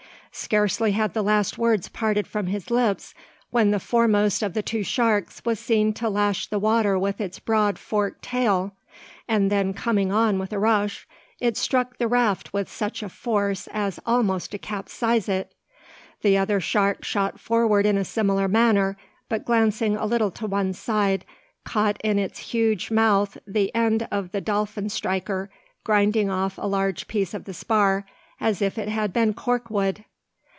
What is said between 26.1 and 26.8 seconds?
off a